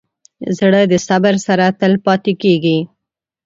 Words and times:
زړه 0.57 0.81
د 0.91 0.93
صبر 1.07 1.35
سره 1.47 1.65
تل 1.79 1.93
پاتې 2.05 2.33
کېږي. 2.43 2.77